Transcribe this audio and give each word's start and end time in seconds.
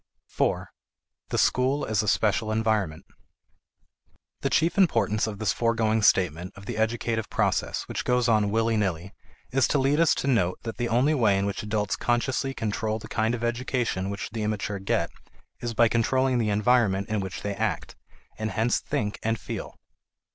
4. 0.25 0.71
The 1.29 1.37
School 1.37 1.85
as 1.85 2.01
a 2.01 2.07
Special 2.07 2.51
Environment. 2.51 3.05
The 4.39 4.49
chief 4.49 4.75
importance 4.75 5.27
of 5.27 5.37
this 5.37 5.53
foregoing 5.53 6.01
statement 6.01 6.53
of 6.55 6.65
the 6.65 6.75
educative 6.79 7.29
process 7.29 7.83
which 7.87 8.03
goes 8.03 8.27
on 8.27 8.49
willy 8.49 8.77
nilly 8.77 9.13
is 9.51 9.67
to 9.67 9.77
lead 9.77 9.99
us 9.99 10.15
to 10.15 10.25
note 10.27 10.57
that 10.63 10.77
the 10.77 10.89
only 10.89 11.13
way 11.13 11.37
in 11.37 11.45
which 11.45 11.61
adults 11.61 11.95
consciously 11.95 12.55
control 12.55 12.97
the 12.97 13.07
kind 13.07 13.35
of 13.35 13.43
education 13.43 14.09
which 14.09 14.31
the 14.31 14.41
immature 14.41 14.79
get 14.79 15.11
is 15.59 15.75
by 15.75 15.87
controlling 15.87 16.39
the 16.39 16.49
environment 16.49 17.07
in 17.07 17.19
which 17.19 17.43
they 17.43 17.53
act, 17.53 17.95
and 18.39 18.49
hence 18.49 18.79
think 18.79 19.19
and 19.21 19.39
feel. 19.39 19.77